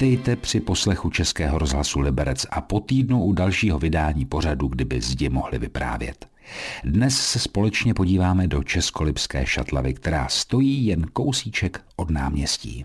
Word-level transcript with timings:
Vítejte 0.00 0.36
při 0.36 0.60
poslechu 0.60 1.10
Českého 1.10 1.58
rozhlasu 1.58 2.00
Liberec 2.00 2.46
a 2.50 2.60
po 2.60 2.80
týdnu 2.80 3.24
u 3.24 3.32
dalšího 3.32 3.78
vydání 3.78 4.24
pořadu, 4.24 4.68
kdyby 4.68 5.00
zdi 5.00 5.28
mohli 5.28 5.58
vyprávět. 5.58 6.26
Dnes 6.84 7.16
se 7.16 7.38
společně 7.38 7.94
podíváme 7.94 8.46
do 8.46 8.62
Českolipské 8.62 9.46
šatlavy, 9.46 9.94
která 9.94 10.28
stojí 10.28 10.86
jen 10.86 11.06
kousíček 11.12 11.80
od 11.96 12.10
náměstí. 12.10 12.84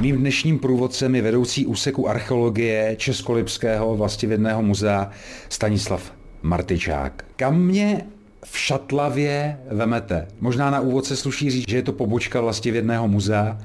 Mým 0.00 0.16
dnešním 0.16 0.58
průvodcem 0.58 1.14
je 1.14 1.22
vedoucí 1.22 1.66
úseku 1.66 2.08
archeologie 2.08 2.96
Českolipského 2.98 3.96
vlastivědného 3.96 4.62
muzea 4.62 5.10
Stanislav 5.48 6.12
Martyčák. 6.42 7.24
Kam 7.36 7.58
mě 7.58 8.06
v 8.44 8.58
Šatlavě 8.58 9.58
vemete? 9.70 10.28
Možná 10.40 10.70
na 10.70 10.80
úvod 10.80 11.04
se 11.04 11.16
sluší 11.16 11.50
říct, 11.50 11.68
že 11.68 11.76
je 11.76 11.82
to 11.82 11.92
pobočka 11.92 12.40
vlastivědného 12.40 13.08
muzea, 13.08 13.58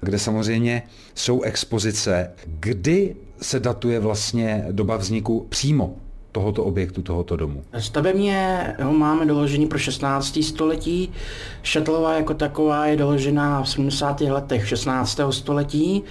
kde 0.00 0.18
samozřejmě 0.18 0.82
jsou 1.14 1.42
expozice. 1.42 2.30
Kdy 2.46 3.16
se 3.42 3.60
datuje 3.60 4.00
vlastně 4.00 4.66
doba 4.70 4.96
vzniku 4.96 5.46
přímo 5.48 5.96
tohoto 6.32 6.64
objektu, 6.64 7.02
tohoto 7.02 7.36
domu? 7.36 7.62
Stavebně 7.78 8.66
ho 8.82 8.92
máme 8.92 9.26
doložený 9.26 9.66
pro 9.66 9.78
16. 9.78 10.38
století. 10.42 11.12
Šatlová 11.62 12.14
jako 12.14 12.34
taková 12.34 12.86
je 12.86 12.96
doložená 12.96 13.62
v 13.62 13.68
70. 13.68 14.20
letech 14.20 14.68
16. 14.68 15.20
století. 15.30 16.02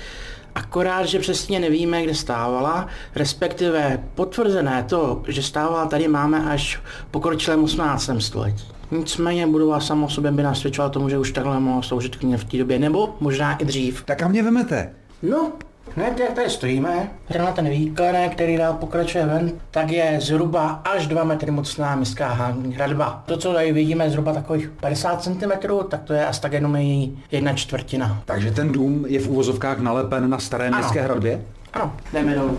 Akorát, 0.56 1.06
že 1.06 1.20
přesně 1.20 1.60
nevíme, 1.60 2.04
kde 2.04 2.16
stávala, 2.16 2.88
respektive 3.16 4.04
potvrzené 4.16 4.84
to, 4.84 5.24
že 5.28 5.44
stávala 5.44 5.86
tady 5.86 6.08
máme 6.08 6.50
až 6.50 6.80
pokročilém 7.12 7.64
18. 7.64 8.10
století. 8.20 8.75
Nicméně 8.92 9.48
budova 9.48 9.80
samo 9.80 10.10
sobě 10.10 10.32
by 10.32 10.44
nasvědčovala 10.44 10.90
tomu, 10.90 11.10
že 11.10 11.18
už 11.18 11.32
takhle 11.32 11.60
mohlo 11.60 11.84
sloužit 11.84 12.16
v 12.16 12.44
té 12.44 12.58
době, 12.58 12.80
nebo 12.80 13.16
možná 13.20 13.58
i 13.58 13.66
dřív. 13.66 14.04
Tak 14.06 14.24
a 14.24 14.28
mě 14.28 14.44
vemete? 14.44 14.90
No, 15.24 15.52
Hned 15.96 16.20
jak 16.20 16.34
tady 16.34 16.50
stojíme, 16.50 17.10
na 17.38 17.52
ten 17.52 17.70
výklenek, 17.70 18.32
který 18.32 18.58
dál 18.58 18.74
pokračuje 18.74 19.26
ven, 19.26 19.52
tak 19.72 19.92
je 19.92 20.20
zhruba 20.22 20.68
až 20.68 21.08
2 21.08 21.24
metry 21.24 21.52
mocná 21.52 21.96
městská 21.96 22.54
hradba. 22.76 23.24
To, 23.26 23.38
co 23.38 23.54
tady 23.54 23.72
vidíme, 23.72 24.10
zhruba 24.10 24.34
takových 24.34 24.70
50 24.70 25.24
cm, 25.24 25.52
tak 25.90 26.04
to 26.04 26.14
je 26.14 26.26
asi 26.26 26.42
tak 26.42 26.54
jenom 26.54 26.76
její 26.76 27.24
jedna 27.32 27.54
čtvrtina. 27.54 28.22
Takže 28.26 28.52
ten 28.52 28.72
dům 28.72 29.06
je 29.08 29.20
v 29.20 29.28
úvozovkách 29.28 29.80
nalepen 29.80 30.30
na 30.30 30.40
staré 30.40 30.72
městské 30.72 31.02
hradbě? 31.02 31.42
Ano, 31.74 31.94
jdeme 32.14 32.36
dolů. 32.36 32.58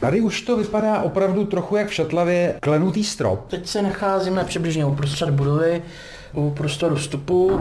Tady 0.00 0.20
už 0.20 0.42
to 0.42 0.56
vypadá 0.56 0.98
opravdu 0.98 1.44
trochu 1.44 1.76
jak 1.76 1.88
v 1.88 1.94
Šatlavě 1.94 2.58
klenutý 2.60 3.04
strop. 3.04 3.44
Teď 3.48 3.66
se 3.66 3.82
nacházíme 3.82 4.44
přibližně 4.44 4.86
uprostřed 4.86 5.30
budovy, 5.30 5.82
u 6.34 6.50
prostoru 6.50 6.96
vstupu. 6.96 7.60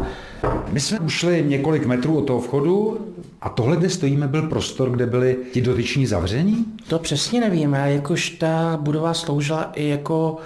My 0.69 0.79
jsme 0.79 0.99
ušli 0.99 1.43
několik 1.47 1.85
metrů 1.85 2.17
od 2.17 2.21
toho 2.21 2.39
vchodu 2.39 2.99
a 3.41 3.49
tohle, 3.49 3.77
kde 3.77 3.89
stojíme, 3.89 4.27
byl 4.27 4.41
prostor, 4.41 4.89
kde 4.89 5.05
byli 5.05 5.37
ti 5.53 5.61
dotyční 5.61 6.05
zavření? 6.05 6.65
To 6.87 6.99
přesně 6.99 7.41
nevíme, 7.41 7.93
jakož 7.93 8.29
ta 8.29 8.77
budova 8.81 9.13
sloužila 9.13 9.71
i 9.75 9.87
jako 9.87 10.37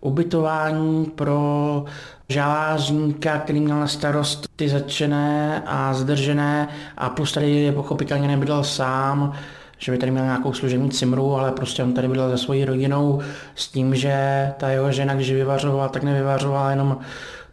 ubytování 0.00 1.04
pro 1.04 1.84
žalářníka, 2.28 3.38
který 3.38 3.60
měl 3.60 3.80
na 3.80 3.86
starost 3.86 4.48
ty 4.56 4.68
začené 4.68 5.62
a 5.66 5.94
zdržené 5.94 6.68
a 6.96 7.10
plus 7.10 7.32
tady 7.32 7.50
je 7.50 7.72
pochopitelně 7.72 8.28
nebydlel 8.28 8.64
sám, 8.64 9.32
že 9.78 9.92
by 9.92 9.98
tady 9.98 10.12
měl 10.12 10.24
nějakou 10.24 10.52
služební 10.52 10.90
cimru, 10.90 11.36
ale 11.36 11.52
prostě 11.52 11.82
on 11.82 11.92
tady 11.92 12.08
bydlel 12.08 12.30
se 12.30 12.44
svojí 12.44 12.64
rodinou 12.64 13.20
s 13.54 13.68
tím, 13.68 13.94
že 13.94 14.52
ta 14.56 14.68
jeho 14.68 14.92
žena, 14.92 15.14
když 15.14 15.32
vyvařovala, 15.32 15.88
tak 15.88 16.02
nevyvařovala 16.02 16.70
jenom 16.70 16.98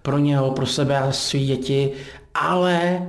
pro 0.02 0.18
něho, 0.18 0.52
pro 0.52 0.66
sebe 0.66 0.98
a 0.98 1.12
svý 1.12 1.46
děti, 1.46 1.92
ale 2.36 3.02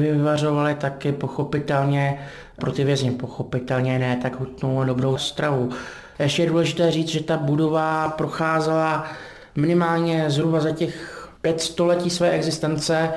vyvařovali 0.00 0.74
taky 0.74 1.12
pochopitelně 1.12 2.18
pro 2.56 2.72
ty 2.72 2.84
vězně, 2.84 3.12
pochopitelně 3.12 3.98
ne 3.98 4.18
tak 4.22 4.40
hutnou 4.40 4.80
a 4.80 4.84
dobrou 4.84 5.16
stravu. 5.16 5.70
Ještě 6.18 6.42
je 6.42 6.48
důležité 6.48 6.90
říct, 6.90 7.08
že 7.08 7.22
ta 7.22 7.36
budova 7.36 8.08
procházela 8.08 9.06
minimálně 9.56 10.30
zhruba 10.30 10.60
za 10.60 10.70
těch 10.70 11.28
pět 11.40 11.60
století 11.60 12.10
své 12.10 12.30
existence 12.30 13.10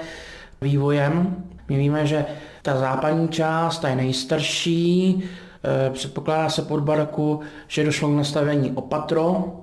vývojem. 0.62 1.36
My 1.70 1.78
víme, 1.78 2.08
že 2.08 2.26
ta 2.62 2.78
západní 2.78 3.28
část, 3.28 3.80
ta 3.80 3.90
je 3.90 3.96
nejstarší, 3.96 5.24
předpokládá 5.94 6.50
se 6.50 6.62
pod 6.62 6.80
baraku, 6.80 7.40
že 7.68 7.84
došlo 7.84 8.10
k 8.10 8.16
nastavení 8.16 8.72
opatro, 8.72 9.54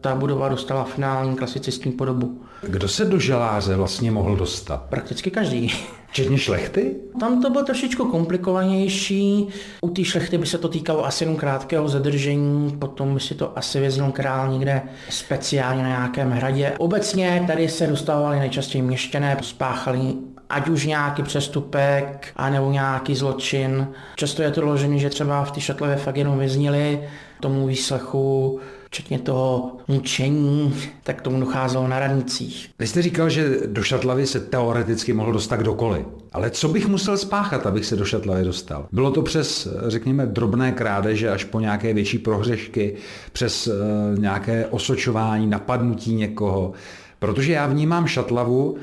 ta 0.00 0.14
budova 0.14 0.48
dostala 0.48 0.84
finální 0.84 1.36
klasicistní 1.36 1.92
podobu. 1.92 2.40
Kdo 2.62 2.88
se 2.88 3.04
do 3.04 3.18
želáře 3.18 3.76
vlastně 3.76 4.10
mohl 4.10 4.36
dostat? 4.36 4.82
Prakticky 4.82 5.30
každý. 5.30 5.72
Včetně 6.08 6.38
šlechty? 6.38 6.96
Tam 7.20 7.42
to 7.42 7.50
bylo 7.50 7.64
trošičku 7.64 8.04
komplikovanější. 8.04 9.48
U 9.80 9.88
té 9.88 10.04
šlechty 10.04 10.38
by 10.38 10.46
se 10.46 10.58
to 10.58 10.68
týkalo 10.68 11.06
asi 11.06 11.24
jenom 11.24 11.36
krátkého 11.36 11.88
zadržení, 11.88 12.76
potom 12.78 13.14
by 13.14 13.20
si 13.20 13.34
to 13.34 13.58
asi 13.58 13.80
věznul 13.80 14.12
král 14.12 14.52
někde 14.52 14.82
speciálně 15.10 15.82
na 15.82 15.88
nějakém 15.88 16.30
hradě. 16.30 16.72
Obecně 16.78 17.44
tady 17.46 17.68
se 17.68 17.86
dostávali 17.86 18.38
nejčastěji 18.38 18.82
měštěné, 18.82 19.36
spáchali 19.40 20.14
ať 20.50 20.68
už 20.68 20.86
nějaký 20.86 21.22
přestupek, 21.22 22.28
anebo 22.36 22.70
nějaký 22.70 23.14
zločin. 23.14 23.88
Často 24.16 24.42
je 24.42 24.50
to 24.50 24.60
doložené, 24.60 24.98
že 24.98 25.10
třeba 25.10 25.44
v 25.44 25.50
té 25.50 25.60
šatlové 25.60 25.96
fakt 25.96 26.16
jenom 26.16 26.38
vyznili 26.38 27.00
tomu 27.40 27.66
výslechu 27.66 28.60
včetně 28.86 29.18
toho 29.18 29.76
mučení, 29.88 30.74
tak 31.02 31.22
tomu 31.22 31.40
docházelo 31.40 31.88
na 31.88 31.98
radnicích. 31.98 32.70
Vy 32.78 32.86
jste 32.86 33.02
říkal, 33.02 33.30
že 33.30 33.56
do 33.66 33.82
Šatlavy 33.82 34.26
se 34.26 34.40
teoreticky 34.40 35.12
mohl 35.12 35.32
dostat 35.32 35.56
kdokoliv. 35.56 36.06
Ale 36.32 36.50
co 36.50 36.68
bych 36.68 36.88
musel 36.88 37.16
spáchat, 37.16 37.66
abych 37.66 37.86
se 37.86 37.96
do 37.96 38.04
Šatlavy 38.04 38.44
dostal? 38.44 38.86
Bylo 38.92 39.10
to 39.10 39.22
přes, 39.22 39.68
řekněme, 39.86 40.26
drobné 40.26 40.72
krádeže 40.72 41.30
až 41.30 41.44
po 41.44 41.60
nějaké 41.60 41.94
větší 41.94 42.18
prohřešky, 42.18 42.94
přes 43.32 43.66
uh, 43.66 43.74
nějaké 44.18 44.66
osočování, 44.66 45.46
napadnutí 45.46 46.14
někoho. 46.14 46.72
Protože 47.18 47.52
já 47.52 47.66
vnímám 47.66 48.06
Šatlavu 48.06 48.76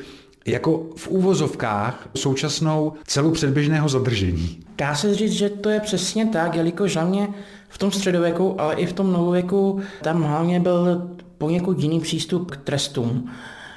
jako 0.46 0.84
v 0.96 1.08
úvozovkách 1.08 2.09
současnou 2.16 2.94
celu 3.08 3.31
předběžného 3.31 3.90
zadržení. 3.90 4.59
Dá 4.78 4.96
se 4.96 5.16
říct, 5.16 5.31
že 5.31 5.50
to 5.50 5.70
je 5.70 5.80
přesně 5.80 6.26
tak, 6.26 6.56
jelikož 6.56 6.96
hlavně 6.96 7.28
v 7.70 7.78
tom 7.78 7.92
středověku, 7.92 8.62
ale 8.62 8.76
i 8.76 8.86
v 8.86 8.94
tom 8.94 9.14
novověku 9.14 9.81
tam 10.02 10.24
hlavně 10.24 10.59
byl 10.59 11.09
poněkud 11.38 11.80
jiný 11.80 12.00
přístup 12.00 12.52
k 12.52 12.58
trestům. 12.58 13.31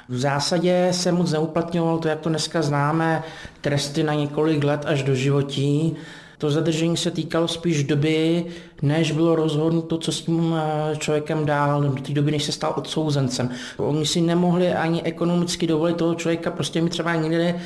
V 0.09 0.19
zásadě 0.19 0.87
se 0.91 1.11
moc 1.11 1.31
neuplatňoval 1.31 1.97
to, 1.97 2.07
jak 2.07 2.19
to 2.19 2.29
dneska 2.29 2.61
známe, 2.61 3.23
tresty 3.61 4.03
na 4.03 4.13
několik 4.13 4.63
let 4.63 4.85
až 4.85 5.03
do 5.03 5.15
životí. 5.15 5.95
To 6.37 6.51
zadržení 6.51 6.97
se 6.97 7.11
týkalo 7.11 7.47
spíš 7.47 7.83
doby, 7.83 8.45
než 8.81 9.11
bylo 9.11 9.35
rozhodnuto, 9.35 9.97
co 9.97 10.11
s 10.11 10.21
tím 10.21 10.55
eh, 10.57 10.95
člověkem 10.95 11.45
dál, 11.45 11.81
do 11.81 12.01
té 12.01 12.13
doby, 12.13 12.31
než 12.31 12.43
se 12.43 12.51
stal 12.51 12.73
odsouzencem. 12.77 13.49
Oni 13.77 14.05
si 14.05 14.21
nemohli 14.21 14.73
ani 14.73 15.03
ekonomicky 15.03 15.67
dovolit 15.67 15.97
toho 15.97 16.15
člověka 16.15 16.51
prostě 16.51 16.81
mít 16.81 16.89
třeba 16.89 17.15
někde 17.15 17.59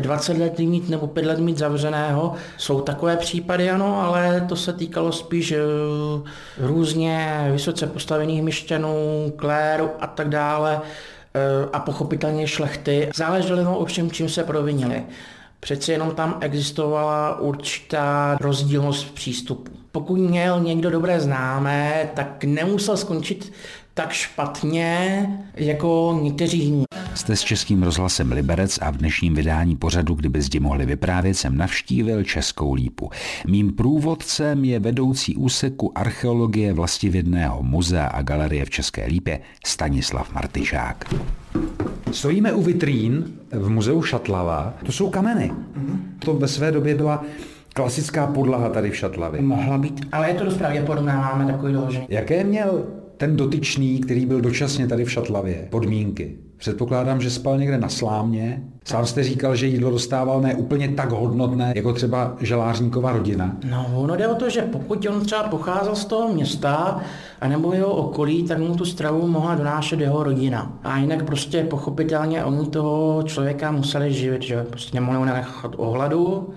20 0.00 0.38
let 0.38 0.58
mít 0.58 0.88
nebo 0.88 1.06
5 1.06 1.26
let 1.26 1.38
mít 1.38 1.58
zavřeného. 1.58 2.34
Jsou 2.56 2.80
takové 2.80 3.16
případy, 3.16 3.70
ano, 3.70 4.00
ale 4.00 4.46
to 4.48 4.56
se 4.56 4.72
týkalo 4.72 5.12
spíš 5.12 5.52
eh, 5.52 5.58
různě 6.58 7.48
vysoce 7.52 7.86
postavených 7.86 8.42
myšťanů, 8.42 9.32
kléru 9.36 9.90
a 10.00 10.06
tak 10.06 10.28
dále 10.28 10.80
eh, 11.34 11.68
a 11.72 11.80
pochopitelně 11.80 12.46
šlechty. 12.46 13.10
Záleželo 13.16 13.78
ovšem, 13.78 14.10
čím 14.10 14.28
se 14.28 14.44
provinili. 14.44 15.04
Přeci 15.60 15.92
jenom 15.92 16.10
tam 16.10 16.38
existovala 16.40 17.40
určitá 17.40 18.38
rozdílnost 18.40 19.06
v 19.06 19.12
přístupu. 19.12 19.72
Pokud 19.92 20.16
měl 20.16 20.60
někdo 20.60 20.90
dobré 20.90 21.20
známé, 21.20 22.10
tak 22.14 22.44
nemusel 22.44 22.96
skončit 22.96 23.52
tak 23.94 24.12
špatně 24.12 25.26
jako 25.54 26.18
někteří 26.22 26.58
jiní. 26.58 26.84
Jste 27.16 27.36
s 27.36 27.40
Českým 27.40 27.82
rozhlasem 27.82 28.32
Liberec 28.32 28.78
a 28.82 28.90
v 28.90 28.96
dnešním 28.96 29.34
vydání 29.34 29.76
pořadu, 29.76 30.14
kdyby 30.14 30.42
zdi 30.42 30.60
mohli 30.60 30.86
vyprávět, 30.86 31.36
jsem 31.36 31.56
navštívil 31.56 32.24
Českou 32.24 32.74
lípu. 32.74 33.10
Mým 33.46 33.72
průvodcem 33.72 34.64
je 34.64 34.80
vedoucí 34.80 35.36
úseku 35.36 35.98
archeologie 35.98 36.72
vlastivědného 36.72 37.62
muzea 37.62 38.06
a 38.06 38.22
galerie 38.22 38.64
v 38.64 38.70
České 38.70 39.06
lípě 39.06 39.40
Stanislav 39.66 40.34
Martyšák. 40.34 41.14
Stojíme 42.12 42.52
u 42.52 42.62
vitrín 42.62 43.24
v 43.50 43.68
muzeu 43.68 44.02
Šatlava. 44.02 44.74
To 44.86 44.92
jsou 44.92 45.10
kameny. 45.10 45.52
To 46.18 46.34
ve 46.34 46.48
své 46.48 46.72
době 46.72 46.94
byla 46.94 47.24
klasická 47.74 48.26
podlaha 48.26 48.68
tady 48.68 48.90
v 48.90 48.96
Šatlavě. 48.96 49.42
Mohla 49.42 49.78
být, 49.78 50.06
ale 50.12 50.28
je 50.28 50.34
to 50.34 50.44
dost 50.44 50.56
pravděpodobné, 50.56 51.16
máme 51.16 51.46
takový 51.46 51.72
doložení. 51.72 52.06
Jaké 52.08 52.44
měl 52.44 52.84
ten 53.16 53.36
dotyčný, 53.36 54.00
který 54.00 54.26
byl 54.26 54.40
dočasně 54.40 54.86
tady 54.86 55.04
v 55.04 55.12
Šatlavě, 55.12 55.68
podmínky? 55.70 56.45
Předpokládám, 56.56 57.20
že 57.20 57.30
spal 57.30 57.58
někde 57.58 57.78
na 57.78 57.88
slámě. 57.88 58.62
Sám 58.84 59.06
jste 59.06 59.22
říkal, 59.22 59.56
že 59.56 59.66
jídlo 59.66 59.90
dostával 59.90 60.40
ne 60.40 60.54
úplně 60.54 60.88
tak 60.88 61.10
hodnotné, 61.10 61.72
jako 61.76 61.92
třeba 61.92 62.36
želářníková 62.40 63.12
rodina. 63.12 63.56
No, 63.70 63.86
ono 63.94 64.16
jde 64.16 64.28
o 64.28 64.34
to, 64.34 64.50
že 64.50 64.62
pokud 64.62 65.06
on 65.06 65.24
třeba 65.24 65.42
pocházel 65.42 65.96
z 65.96 66.04
toho 66.04 66.28
města, 66.28 67.00
anebo 67.40 67.72
jeho 67.72 67.88
okolí, 67.88 68.42
tak 68.42 68.58
mu 68.58 68.74
tu 68.74 68.84
stravu 68.84 69.28
mohla 69.28 69.54
donášet 69.54 70.00
jeho 70.00 70.22
rodina. 70.22 70.72
A 70.82 70.98
jinak 70.98 71.24
prostě 71.24 71.64
pochopitelně 71.64 72.44
oni 72.44 72.66
toho 72.66 73.22
člověka 73.22 73.70
museli 73.70 74.12
živit, 74.12 74.42
že 74.42 74.62
prostě 74.62 75.00
nemohli 75.00 75.26
nechat 75.26 75.74
ohladu. 75.76 76.48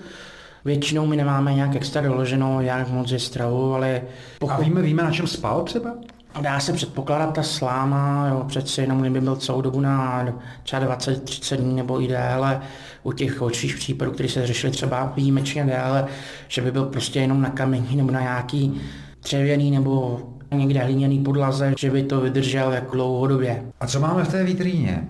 Většinou 0.66 1.06
my 1.06 1.18
nemáme 1.18 1.54
nějak 1.54 1.76
extra 1.76 2.02
doloženo, 2.02 2.62
jak 2.62 2.90
moc 2.90 3.12
je 3.12 3.20
stravu, 3.20 3.74
ale... 3.74 4.02
Pokud... 4.40 4.54
A 4.54 4.60
víme, 4.60 4.82
víme, 4.82 5.04
na 5.04 5.12
čem 5.12 5.28
spal 5.28 5.64
třeba? 5.64 5.92
Dá 6.42 6.60
se 6.60 6.74
předpokládat 6.74 7.34
ta 7.34 7.44
sláma, 7.44 8.28
jo, 8.30 8.44
přeci 8.48 8.82
jenom 8.82 9.02
kdyby 9.02 9.22
byl 9.22 9.36
celou 9.36 9.62
dobu 9.62 9.80
na 9.80 10.26
třeba 10.64 10.98
20-30 10.98 11.58
dní 11.58 11.76
nebo 11.76 12.02
i 12.02 12.08
déle, 12.08 12.62
u 13.04 13.12
těch 13.12 13.40
horších 13.40 13.76
případů, 13.76 14.12
které 14.12 14.30
se 14.30 14.48
řešily 14.48 14.72
třeba 14.74 15.14
výjimečně 15.16 15.66
déle, 15.66 16.06
že 16.48 16.62
by 16.62 16.72
byl 16.72 16.86
prostě 16.86 17.20
jenom 17.20 17.42
na 17.42 17.50
kamení 17.50 17.96
nebo 17.96 18.12
na 18.12 18.22
nějaký 18.22 18.82
dřevěný 19.24 19.72
nebo 19.72 20.22
někde 20.52 20.80
hliněný 20.80 21.20
podlaze, 21.20 21.74
že 21.78 21.92
by 21.92 22.04
to 22.04 22.22
vydržel 22.22 22.72
jako 22.72 22.96
dlouhodobě. 22.96 23.64
A 23.80 23.88
co 23.88 24.00
máme 24.00 24.24
v 24.24 24.28
té 24.32 24.44
vitríně? 24.44 25.08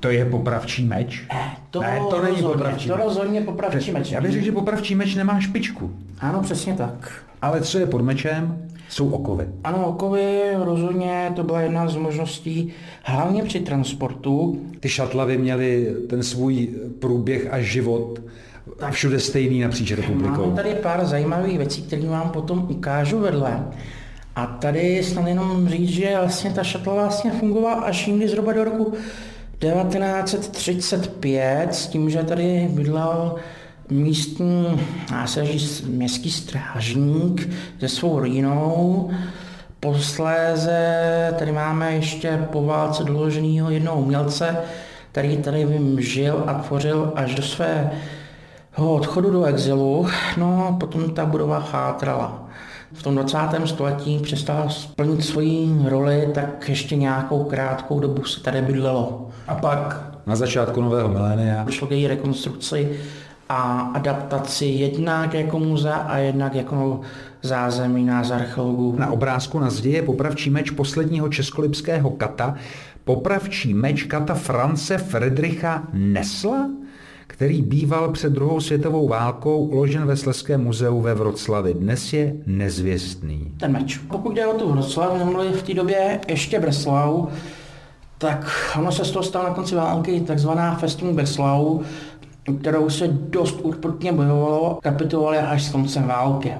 To 0.00 0.10
je 0.10 0.24
popravčí 0.24 0.84
meč? 0.84 1.26
Ne, 1.32 1.56
to, 1.70 1.80
ne, 1.80 2.00
to 2.10 2.22
není 2.22 2.36
rozhodně, 2.36 2.52
popravčí 2.52 2.88
to 2.88 2.96
meč. 2.96 3.04
rozhodně 3.04 3.40
popravčí 3.40 3.92
meč. 3.92 4.10
Já 4.10 4.20
bych 4.20 4.32
řekl, 4.32 4.44
že 4.44 4.52
popravčí 4.52 4.94
meč 4.94 5.14
nemá 5.14 5.40
špičku. 5.40 5.96
Ano, 6.20 6.42
přesně 6.42 6.74
tak. 6.74 7.12
Ale 7.42 7.60
co 7.60 7.78
je 7.78 7.86
pod 7.86 8.02
mečem? 8.02 8.68
Jsou 8.88 9.10
okovy. 9.10 9.48
Ano, 9.64 9.86
okovy 9.86 10.40
rozhodně, 10.56 11.32
to 11.36 11.42
byla 11.42 11.60
jedna 11.60 11.88
z 11.88 11.96
možností, 11.96 12.72
hlavně 13.02 13.42
při 13.42 13.60
transportu. 13.60 14.60
Ty 14.80 14.88
šatlavy 14.88 15.38
měly 15.38 15.94
ten 16.08 16.22
svůj 16.22 16.68
průběh 16.98 17.52
a 17.52 17.60
život 17.60 18.20
tak. 18.76 18.92
všude 18.92 19.20
stejný 19.20 19.60
napříč 19.60 19.92
republikou. 19.92 20.46
Mám 20.46 20.56
tady 20.56 20.74
pár 20.74 21.06
zajímavých 21.06 21.58
věcí, 21.58 21.82
které 21.82 22.08
vám 22.08 22.30
potom 22.30 22.66
ukážu 22.70 23.18
vedle. 23.18 23.64
A 24.36 24.46
tady 24.46 25.04
snad 25.04 25.26
jenom 25.26 25.68
říct, 25.68 25.88
že 25.88 26.14
vlastně 26.18 26.50
ta 26.50 26.62
šatla 26.62 26.94
vlastně 26.94 27.30
fungovala 27.30 27.74
až 27.74 28.06
někdy 28.06 28.28
zhruba 28.28 28.52
do 28.52 28.64
roku 28.64 28.92
1935, 29.58 31.74
s 31.74 31.86
tím, 31.86 32.10
že 32.10 32.22
tady 32.22 32.68
bydlel 32.70 33.34
místní, 33.90 34.80
já 35.10 35.26
se 35.26 35.46
říct, 35.46 35.80
městský 35.80 36.30
strážník 36.30 37.50
se 37.80 37.88
svou 37.88 38.18
rodinou. 38.18 39.10
Posléze 39.80 41.34
tady 41.38 41.52
máme 41.52 41.94
ještě 41.94 42.48
po 42.52 42.64
válce 42.64 43.04
doloženého 43.04 43.70
jednoho 43.70 44.00
umělce, 44.00 44.56
který 45.12 45.36
tady 45.36 45.64
vím, 45.64 46.00
žil 46.00 46.44
a 46.46 46.54
tvořil 46.54 47.12
až 47.14 47.34
do 47.34 47.42
svého 47.42 47.90
odchodu 48.76 49.30
do 49.30 49.44
exilu. 49.44 50.06
No, 50.36 50.76
potom 50.80 51.10
ta 51.10 51.26
budova 51.26 51.60
chátrala. 51.60 52.48
V 52.92 53.02
tom 53.02 53.14
20. 53.14 53.38
století 53.64 54.18
přestala 54.18 54.68
splnit 54.68 55.24
svoji 55.24 55.68
roli, 55.84 56.28
tak 56.34 56.68
ještě 56.68 56.96
nějakou 56.96 57.44
krátkou 57.44 58.00
dobu 58.00 58.24
se 58.24 58.40
tady 58.40 58.62
bydlelo. 58.62 59.28
A 59.48 59.54
pak 59.54 60.00
na 60.26 60.36
začátku 60.36 60.80
nového 60.80 61.08
milénia 61.08 61.64
došlo 61.64 61.86
k 61.86 61.90
její 61.90 62.06
rekonstrukci 62.06 63.00
a 63.48 63.90
adaptaci 63.94 64.66
jednak 64.66 65.34
jako 65.34 65.58
muzea 65.58 65.96
a 65.96 66.18
jednak 66.18 66.54
jako 66.54 67.00
zázemí 67.42 68.04
nás 68.04 68.30
archeologů. 68.30 68.94
Na 68.98 69.10
obrázku 69.10 69.58
na 69.58 69.70
zdi 69.70 69.90
je 69.90 70.02
popravčí 70.02 70.50
meč 70.50 70.70
posledního 70.70 71.28
českolipského 71.28 72.10
kata, 72.10 72.54
popravčí 73.04 73.74
meč 73.74 74.02
kata 74.02 74.34
France 74.34 74.98
Friedricha 74.98 75.82
Nesla, 75.92 76.70
který 77.26 77.62
býval 77.62 78.12
před 78.12 78.32
druhou 78.32 78.60
světovou 78.60 79.08
válkou 79.08 79.64
uložen 79.66 80.06
ve 80.06 80.16
Sleském 80.16 80.64
muzeu 80.64 81.00
ve 81.00 81.14
Vroclavi. 81.14 81.74
Dnes 81.74 82.12
je 82.12 82.34
nezvěstný. 82.46 83.52
Ten 83.56 83.72
meč. 83.72 83.98
Pokud 83.98 84.34
jde 84.34 84.46
o 84.46 84.58
tu 84.58 84.72
Vroclav, 84.72 85.18
nemluvili 85.18 85.52
v 85.52 85.62
té 85.62 85.74
době 85.74 86.20
ještě 86.28 86.60
Breslau, 86.60 87.26
tak 88.18 88.50
ono 88.78 88.92
se 88.92 89.04
z 89.04 89.10
toho 89.10 89.22
stalo 89.22 89.48
na 89.48 89.54
konci 89.54 89.74
války 89.74 90.20
takzvaná 90.20 90.74
Festung 90.74 91.14
Breslau, 91.14 91.80
kterou 92.52 92.90
se 92.90 93.08
dost 93.08 93.60
urputně 93.62 94.12
bojovalo, 94.12 94.78
kapitulovali 94.82 95.38
až 95.38 95.62
s 95.62 95.72
koncem 95.72 96.02
války. 96.06 96.52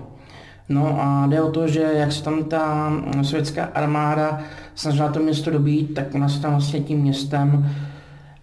No 0.69 1.01
a 1.01 1.27
jde 1.27 1.43
o 1.43 1.51
to, 1.51 1.69
že 1.69 1.91
jak 1.95 2.13
se 2.13 2.23
tam 2.23 2.45
ta 2.45 2.93
sovětská 3.23 3.65
armáda 3.65 4.41
snažila 4.75 5.13
to 5.13 5.21
město 5.21 5.51
dobít, 5.51 5.95
tak 5.95 6.15
ona 6.15 6.29
se 6.29 6.41
tam 6.41 6.51
vlastně 6.51 6.81
tím 6.81 6.99
městem 6.99 7.71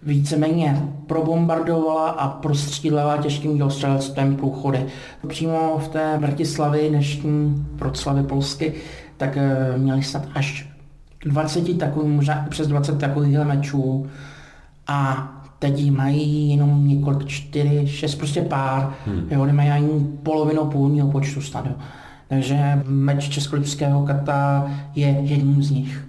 víceméně 0.02 0.82
probombardovala 1.06 2.10
a 2.10 2.28
prostřílela 2.28 3.16
těžkým 3.16 3.56
dělostřelectvem 3.56 4.36
průchody. 4.36 4.86
Přímo 5.28 5.78
v 5.78 5.88
té 5.88 6.18
Vratislavi, 6.18 6.88
dnešní 6.88 7.66
Vroclavy 7.72 8.22
Polsky, 8.22 8.74
tak 9.16 9.36
eh, 9.36 9.74
měli 9.76 10.02
snad 10.02 10.28
až 10.34 10.68
20 11.24 11.78
takových, 11.78 12.08
možná 12.08 12.46
přes 12.50 12.68
20 12.68 12.98
takových 12.98 13.38
mečů 13.38 14.06
a 14.86 15.28
teď 15.62 15.90
mají 15.90 16.50
jenom 16.50 16.88
několik, 16.88 17.26
čtyři, 17.26 17.86
šest, 17.86 18.14
prostě 18.14 18.42
pár, 18.42 18.92
hmm. 19.06 19.26
jo, 19.30 19.46
nemají 19.46 19.70
ani 19.70 19.88
polovinu 20.22 20.64
půlního 20.64 21.10
počtu 21.10 21.40
snad, 21.40 21.66
jo. 21.66 21.72
Takže 22.28 22.82
meč 22.86 23.28
Českolipského 23.28 24.06
kata 24.06 24.70
je 24.94 25.08
jedním 25.08 25.62
z 25.62 25.70
nich. 25.70 26.04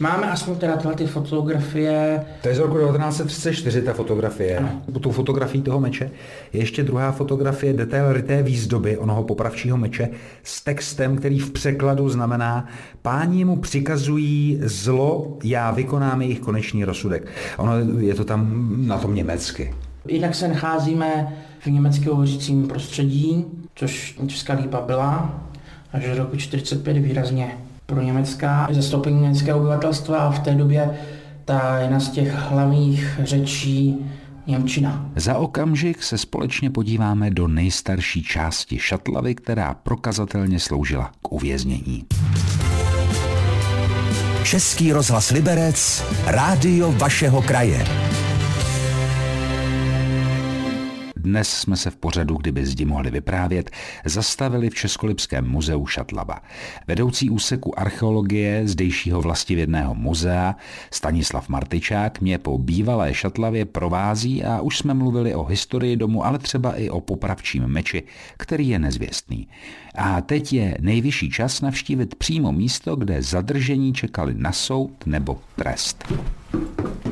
Máme 0.00 0.30
aspoň 0.30 0.56
teda 0.56 0.76
tyhle 0.76 0.94
ty 0.94 1.06
fotografie. 1.06 2.24
To 2.42 2.48
je 2.48 2.54
z 2.54 2.58
roku 2.58 2.74
1934 2.78 3.82
ta 3.82 3.92
fotografie. 3.92 4.58
Ano. 4.58 4.82
Tu 5.00 5.10
fotografii 5.10 5.62
toho 5.62 5.80
meče 5.80 6.10
je 6.52 6.60
ještě 6.60 6.82
druhá 6.82 7.12
fotografie 7.12 7.72
detail 7.72 8.12
ryté 8.12 8.42
výzdoby 8.42 8.98
onoho 8.98 9.22
popravčího 9.24 9.76
meče 9.76 10.08
s 10.42 10.64
textem, 10.64 11.16
který 11.16 11.38
v 11.38 11.50
překladu 11.50 12.08
znamená 12.08 12.68
páni 13.02 13.44
mu 13.44 13.56
přikazují 13.56 14.60
zlo, 14.62 15.38
já 15.44 15.70
vykonám 15.70 16.22
jejich 16.22 16.40
konečný 16.40 16.84
rozsudek. 16.84 17.26
Ono 17.58 17.72
je 17.98 18.14
to 18.14 18.24
tam 18.24 18.72
na 18.86 18.98
tom 18.98 19.14
německy. 19.14 19.74
Jinak 20.08 20.34
se 20.34 20.48
nacházíme 20.48 21.36
v 21.58 21.66
německého 21.66 22.16
hořícím 22.16 22.68
prostředí, 22.68 23.44
což 23.74 24.18
Česká 24.26 24.54
lípa 24.54 24.80
byla, 24.80 25.40
až 25.92 26.06
do 26.06 26.14
roku 26.14 26.36
1945 26.36 26.98
výrazně 26.98 27.58
pro 27.90 28.02
německá 28.02 28.68
zastoupení 28.70 29.20
německého 29.20 29.58
obyvatelstva 29.58 30.18
a 30.18 30.30
v 30.30 30.38
té 30.38 30.54
době 30.54 30.90
ta 31.44 31.78
jedna 31.78 32.00
z 32.00 32.08
těch 32.08 32.34
hlavních 32.34 33.20
řečí 33.22 33.96
Němčina. 34.46 35.10
Za 35.16 35.38
okamžik 35.38 36.02
se 36.02 36.18
společně 36.18 36.70
podíváme 36.70 37.30
do 37.30 37.48
nejstarší 37.48 38.22
části 38.22 38.78
Šatlavy, 38.78 39.34
která 39.34 39.74
prokazatelně 39.74 40.60
sloužila 40.60 41.10
k 41.22 41.32
uvěznění. 41.32 42.04
Český 44.44 44.92
rozhlas 44.92 45.30
Liberec, 45.30 46.04
rádio 46.26 46.92
vašeho 46.92 47.42
kraje. 47.42 48.09
Dnes 51.22 51.48
jsme 51.48 51.76
se 51.76 51.90
v 51.90 51.96
pořadu, 51.96 52.34
kdyby 52.34 52.66
zdi 52.66 52.84
mohli 52.84 53.10
vyprávět, 53.10 53.70
zastavili 54.04 54.70
v 54.70 54.74
Českolipském 54.74 55.48
muzeu 55.48 55.86
Šatlava. 55.86 56.42
Vedoucí 56.86 57.30
úseku 57.30 57.78
archeologie 57.78 58.62
zdejšího 58.68 59.20
vlastivědného 59.20 59.94
muzea 59.94 60.56
Stanislav 60.90 61.48
Martyčák 61.48 62.20
mě 62.20 62.38
po 62.38 62.58
bývalé 62.58 63.14
Šatlavě 63.14 63.64
provází 63.64 64.44
a 64.44 64.60
už 64.60 64.78
jsme 64.78 64.94
mluvili 64.94 65.34
o 65.34 65.44
historii 65.44 65.96
domu, 65.96 66.26
ale 66.26 66.38
třeba 66.38 66.74
i 66.74 66.90
o 66.90 67.00
popravčím 67.00 67.66
meči, 67.66 68.02
který 68.36 68.68
je 68.68 68.78
nezvěstný. 68.78 69.48
A 69.94 70.20
teď 70.20 70.52
je 70.52 70.76
nejvyšší 70.80 71.30
čas 71.30 71.60
navštívit 71.60 72.14
přímo 72.14 72.52
místo, 72.52 72.96
kde 72.96 73.22
zadržení 73.22 73.92
čekali 73.92 74.34
na 74.34 74.52
soud 74.52 75.06
nebo 75.06 75.38
trest. 75.56 76.12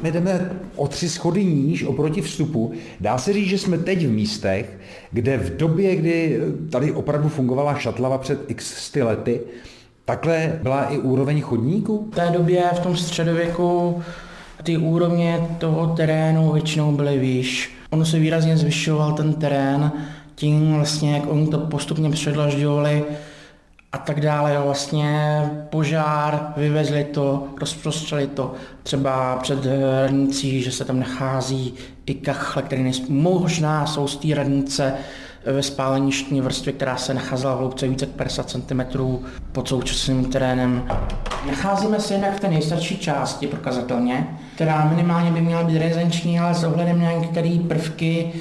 My 0.02 0.12
jdeme 0.12 0.50
o 0.76 0.88
tři 0.88 1.08
schody 1.08 1.44
níž 1.44 1.84
oproti 1.84 2.20
vstupu. 2.20 2.72
Dá 3.00 3.18
se 3.18 3.32
říct, 3.32 3.48
že 3.48 3.58
jsme 3.58 3.78
teď 3.78 4.06
v 4.06 4.10
místech, 4.10 4.78
kde 5.12 5.36
v 5.38 5.56
době, 5.56 5.96
kdy 5.96 6.40
tady 6.70 6.92
opravdu 6.92 7.28
fungovala 7.28 7.74
šatlava 7.74 8.18
před 8.18 8.50
x 8.50 8.94
lety, 8.94 9.40
takhle 10.04 10.58
byla 10.62 10.84
i 10.84 10.98
úroveň 10.98 11.40
chodníků? 11.40 12.08
V 12.12 12.14
té 12.14 12.30
době, 12.30 12.64
v 12.74 12.80
tom 12.80 12.96
středověku, 12.96 14.02
ty 14.62 14.76
úrovně 14.76 15.40
toho 15.58 15.86
terénu 15.86 16.52
většinou 16.52 16.92
byly 16.92 17.18
výš. 17.18 17.72
Ono 17.90 18.04
se 18.04 18.18
výrazně 18.18 18.56
zvyšoval 18.56 19.12
ten 19.12 19.32
terén, 19.34 19.92
tím 20.34 20.74
vlastně, 20.74 21.14
jak 21.14 21.32
oni 21.32 21.46
to 21.46 21.58
postupně 21.58 22.10
předlažďovali 22.10 23.04
a 23.92 23.98
tak 23.98 24.20
dále. 24.20 24.58
Vlastně 24.58 25.42
požár, 25.70 26.52
vyvezli 26.56 27.04
to, 27.04 27.48
rozprostřeli 27.60 28.26
to 28.26 28.54
třeba 28.82 29.36
před 29.36 29.58
radnicí, 30.02 30.62
že 30.62 30.72
se 30.72 30.84
tam 30.84 31.00
nachází 31.00 31.74
i 32.06 32.14
kachle, 32.14 32.62
které 32.62 32.82
nejsou, 32.82 33.04
možná 33.08 33.86
jsou 33.86 34.08
z 34.08 34.16
té 34.16 34.34
radnice 34.34 34.94
ve 35.46 35.62
spáleništní 35.62 36.40
vrstvě, 36.40 36.72
která 36.72 36.96
se 36.96 37.14
nacházela 37.14 37.54
v 37.54 37.58
hloubce 37.58 37.88
více 37.88 38.06
jak 38.06 38.14
50 38.14 38.50
cm 38.50 38.80
pod 39.52 39.68
současným 39.68 40.24
terénem. 40.24 40.88
Nacházíme 41.46 42.00
se 42.00 42.14
jinak 42.14 42.36
v 42.36 42.40
té 42.40 42.48
nejstarší 42.48 42.98
části 42.98 43.46
prokazatelně, 43.46 44.38
která 44.54 44.84
minimálně 44.84 45.30
by 45.30 45.40
měla 45.40 45.62
být 45.62 45.78
rezenční, 45.78 46.40
ale 46.40 46.54
s 46.54 46.64
ohledem 46.64 47.00
na 47.00 47.12
některé 47.12 47.58
prvky 47.68 48.32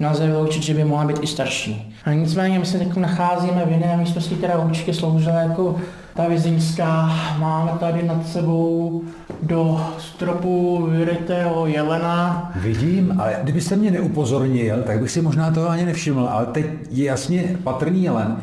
nelze 0.00 0.26
vyloučit, 0.26 0.62
že 0.62 0.74
by 0.74 0.84
mohla 0.84 1.04
být 1.04 1.18
i 1.22 1.26
starší. 1.26 1.85
A 2.06 2.12
nicméně 2.12 2.58
my 2.58 2.66
se 2.66 2.78
teď 2.78 2.96
nacházíme 2.96 3.64
v 3.66 3.72
jiné 3.72 3.96
místnosti, 3.96 4.34
která 4.34 4.58
určitě 4.58 4.94
sloužila 4.94 5.34
jako 5.34 5.76
ta 6.14 6.28
vězeňská. 6.28 7.10
Máme 7.38 7.70
tady 7.80 8.02
nad 8.02 8.28
sebou 8.28 9.02
do 9.42 9.86
stropu 9.98 10.86
vyrytého 10.90 11.66
jelena. 11.66 12.52
Vidím, 12.56 13.20
ale 13.20 13.36
kdybyste 13.42 13.76
mě 13.76 13.90
neupozornil, 13.90 14.82
tak 14.82 15.00
bych 15.00 15.10
si 15.10 15.22
možná 15.22 15.50
toho 15.50 15.68
ani 15.68 15.84
nevšiml, 15.84 16.28
ale 16.28 16.46
teď 16.46 16.66
je 16.90 17.04
jasně 17.04 17.44
patrný 17.64 18.02
jelen. 18.02 18.36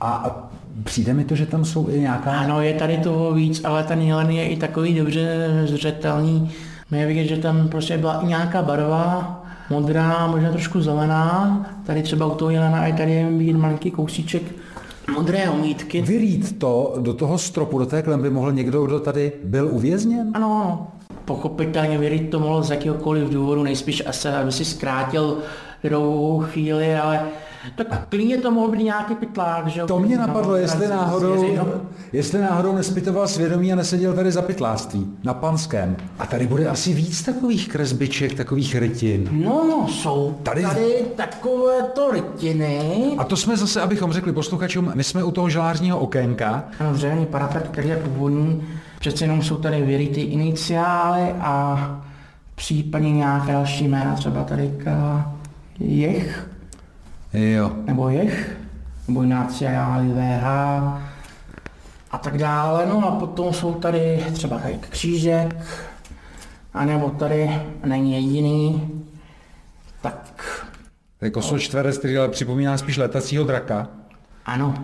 A 0.00 0.36
přijde 0.84 1.14
mi 1.14 1.24
to, 1.24 1.34
že 1.34 1.46
tam 1.46 1.64
jsou 1.64 1.88
i 1.88 2.00
nějaká... 2.00 2.30
Ano, 2.30 2.62
je 2.62 2.74
tady 2.74 2.96
toho 2.96 3.32
víc, 3.32 3.64
ale 3.64 3.84
ten 3.84 4.00
jelen 4.00 4.30
je 4.30 4.48
i 4.48 4.56
takový 4.56 4.94
dobře 4.94 5.50
zřetelný. 5.64 6.50
My 6.90 7.06
vidět, 7.06 7.24
že 7.24 7.36
tam 7.36 7.68
prostě 7.68 7.98
byla 7.98 8.20
i 8.20 8.26
nějaká 8.26 8.62
barva, 8.62 9.41
modrá, 9.70 10.26
možná 10.26 10.50
trošku 10.50 10.80
zelená. 10.80 11.66
Tady 11.86 12.02
třeba 12.02 12.26
u 12.26 12.34
toho 12.34 12.50
jelena 12.50 12.86
i 12.86 12.92
tady 12.92 13.12
je 13.12 13.30
vidět 13.30 13.56
malinký 13.56 13.90
kousíček 13.90 14.42
modré 15.14 15.50
omítky. 15.50 16.02
Vyrít 16.02 16.58
to 16.58 16.94
do 16.98 17.14
toho 17.14 17.38
stropu, 17.38 17.78
do 17.78 17.86
té 17.86 18.02
klemby 18.02 18.30
mohl 18.30 18.52
někdo, 18.52 18.86
kdo 18.86 19.00
tady 19.00 19.32
byl 19.44 19.68
uvězněn? 19.72 20.30
Ano, 20.34 20.62
ano. 20.62 20.88
Pochopitelně 21.24 21.98
vyrít 21.98 22.30
to 22.30 22.40
mohl 22.40 22.62
z 22.62 22.70
jakéhokoliv 22.70 23.30
důvodu, 23.30 23.62
nejspíš 23.62 24.02
asi, 24.06 24.28
aby 24.28 24.52
si 24.52 24.64
zkrátil 24.64 25.38
dlouhou 25.84 26.40
chvíli, 26.40 26.94
ale 26.94 27.20
tak 27.76 28.08
klidně 28.08 28.38
to 28.38 28.50
mohl 28.50 28.68
být 28.68 28.82
nějaký 28.82 29.14
pytlák, 29.14 29.66
že 29.66 29.82
To 29.82 29.98
mě 29.98 30.18
napadlo, 30.18 30.56
jestli 30.56 30.88
náhodou, 30.88 31.60
jestli 32.12 32.40
náhodou 32.40 32.74
nespitoval 32.74 33.28
svědomí 33.28 33.72
a 33.72 33.76
neseděl 33.76 34.12
tady 34.14 34.32
za 34.32 34.42
pytláctví, 34.42 35.06
na 35.24 35.34
Panském. 35.34 35.96
A 36.18 36.26
tady 36.26 36.46
bude 36.46 36.68
asi 36.68 36.94
víc 36.94 37.22
takových 37.22 37.68
kresbiček, 37.68 38.34
takových 38.34 38.74
rytin. 38.74 39.28
No, 39.32 39.64
no, 39.68 39.88
jsou 39.88 40.38
tady, 40.42 40.62
tady 40.62 41.04
takovéto 41.16 42.10
rytiny. 42.10 43.02
A 43.18 43.24
to 43.24 43.36
jsme 43.36 43.56
zase, 43.56 43.80
abychom 43.80 44.12
řekli 44.12 44.32
posluchačům, 44.32 44.92
my 44.94 45.04
jsme 45.04 45.24
u 45.24 45.30
toho 45.30 45.48
žalářního 45.48 45.98
okénka. 45.98 46.64
Ano, 46.80 46.92
dřevěný 46.92 47.26
parapet, 47.26 47.68
který 47.70 47.88
je 47.88 47.96
původní. 47.96 48.62
Přece 49.00 49.24
jenom 49.24 49.42
jsou 49.42 49.56
tady 49.56 49.82
vyryty 49.82 50.20
iniciály 50.20 51.34
a 51.40 52.00
případně 52.54 53.12
nějaké 53.12 53.52
další 53.52 53.88
jména, 53.88 54.14
třeba 54.14 54.44
tady 54.44 54.70
jech 55.80 56.51
Jo. 57.32 57.72
Nebo 57.84 58.08
jech, 58.08 58.56
nebo 59.08 59.22
Ignácia 59.22 60.00
VH 60.00 60.46
a 62.10 62.18
tak 62.18 62.38
dále. 62.38 62.86
No 62.86 63.08
a 63.08 63.10
potom 63.10 63.52
jsou 63.52 63.74
tady 63.74 64.24
třeba 64.32 64.60
křížek, 64.80 65.66
anebo 66.74 67.10
tady 67.10 67.60
není 67.84 68.12
jediný, 68.12 68.90
tak... 70.00 70.44
To 71.18 71.24
je 71.24 71.30
kosol 71.30 71.58
čtverec, 71.58 71.98
který 71.98 72.18
ale 72.18 72.28
připomíná 72.28 72.78
spíš 72.78 72.96
letacího 72.96 73.44
draka. 73.44 73.88
Ano. 74.46 74.74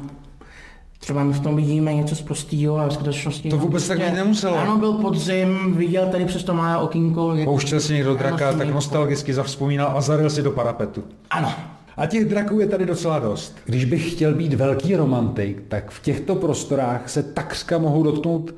Třeba 0.99 1.25
my 1.25 1.33
v 1.33 1.41
tom 1.41 1.57
vidíme 1.57 1.95
něco 1.95 2.17
z 2.17 2.23
prostýho 2.23 2.77
a 2.77 2.87
v 2.87 2.93
skutečnosti... 2.93 3.51
To 3.51 3.59
vůbec 3.59 3.89
tak 3.89 3.99
být 3.99 4.15
nemuselo. 4.15 4.59
Ano, 4.59 4.77
byl 4.77 4.93
podzim, 4.93 5.75
viděl 5.77 6.07
tady 6.07 6.25
přes 6.25 6.45
to 6.45 6.55
má 6.55 6.79
okýnko... 6.79 7.37
Pouštěl 7.45 7.81
si 7.81 7.95
někdo 7.95 8.15
draka, 8.15 8.53
tak 8.53 8.69
nostalgicky 8.69 9.35
zavzpomínal 9.35 9.93
a 9.97 10.01
zaril 10.01 10.31
si 10.31 10.43
do 10.43 10.51
parapetu. 10.51 11.05
Ano. 11.31 11.55
A 11.99 12.07
těch 12.07 12.25
draků 12.25 12.61
je 12.61 12.67
tady 12.67 12.87
docela 12.87 13.19
dost. 13.19 13.57
Když 13.65 13.85
bych 13.85 14.13
chtěl 14.13 14.35
být 14.35 14.55
velký 14.55 14.97
romantik, 14.97 15.63
tak 15.69 15.91
v 15.91 16.03
těchto 16.03 16.35
prostorách 16.35 17.09
se 17.09 17.23
takřka 17.23 17.79
mohou 17.79 18.03
dotknout 18.03 18.55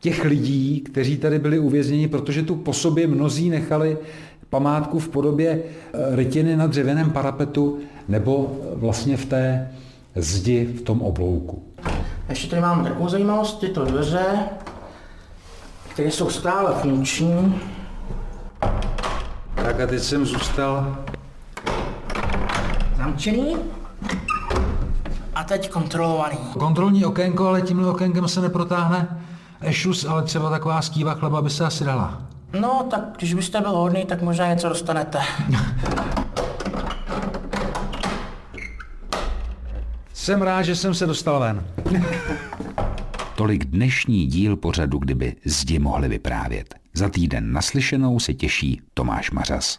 těch 0.00 0.24
lidí, 0.24 0.80
kteří 0.80 1.16
tady 1.18 1.38
byli 1.38 1.58
uvězněni, 1.58 2.08
protože 2.08 2.42
tu 2.42 2.54
po 2.56 2.72
sobě 2.72 3.06
mnozí 3.06 3.50
nechali 3.50 3.98
památku 4.50 4.98
v 4.98 5.08
podobě 5.08 5.62
eh, 5.62 6.16
rytiny 6.16 6.56
na 6.56 6.66
dřevěném 6.66 7.10
parapetu 7.10 7.78
nebo 8.08 8.56
vlastně 8.74 9.16
v 9.16 9.24
té 9.24 9.70
zdi 10.14 10.64
v 10.64 10.82
tom 10.82 11.02
oblouku. 11.02 11.62
Ještě 12.28 12.50
tady 12.50 12.62
máme 12.62 12.84
takovou 12.84 13.08
zajímavost, 13.08 13.60
tyto 13.60 13.84
dveře, 13.84 14.24
které 15.92 16.10
jsou 16.10 16.30
stále 16.30 16.74
funkční. 16.82 17.60
Tak 19.54 19.80
a 19.80 19.86
teď 19.86 20.02
jsem 20.02 20.26
zůstal 20.26 20.96
zamčený 23.00 23.56
a 25.34 25.44
teď 25.44 25.70
kontrolovaný. 25.70 26.38
Kontrolní 26.58 27.04
okénko, 27.04 27.48
ale 27.48 27.62
tímhle 27.62 27.90
okénkem 27.90 28.28
se 28.28 28.40
neprotáhne 28.40 29.08
ešus, 29.60 30.04
ale 30.04 30.22
třeba 30.22 30.50
taková 30.50 30.82
skýva 30.82 31.14
chleba 31.14 31.42
by 31.42 31.50
se 31.50 31.64
asi 31.64 31.84
dala. 31.84 32.22
No, 32.60 32.86
tak 32.90 33.00
když 33.18 33.34
byste 33.34 33.60
byl 33.60 33.70
hodný, 33.70 34.04
tak 34.04 34.22
možná 34.22 34.46
něco 34.46 34.68
dostanete. 34.68 35.18
Jsem 40.12 40.42
rád, 40.42 40.62
že 40.62 40.76
jsem 40.76 40.94
se 40.94 41.06
dostal 41.06 41.40
ven. 41.40 41.64
Tolik 43.36 43.64
dnešní 43.64 44.26
díl 44.26 44.56
pořadu, 44.56 44.98
kdyby 44.98 45.36
zdi 45.44 45.78
mohli 45.78 46.08
vyprávět. 46.08 46.74
Za 46.94 47.08
týden 47.08 47.52
naslyšenou 47.52 48.18
se 48.18 48.34
těší 48.34 48.80
Tomáš 48.94 49.30
Mařas. 49.30 49.78